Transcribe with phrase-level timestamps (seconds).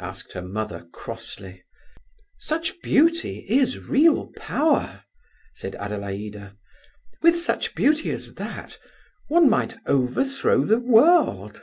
[0.00, 1.62] asked her mother, crossly.
[2.38, 5.04] "Such beauty is real power,"
[5.52, 6.56] said Adelaida.
[7.20, 8.78] "With such beauty as that
[9.28, 11.62] one might overthrow the world."